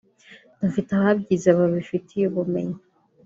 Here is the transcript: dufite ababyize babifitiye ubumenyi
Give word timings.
dufite 0.61 0.89
ababyize 0.99 1.49
babifitiye 1.59 2.23
ubumenyi 2.27 2.79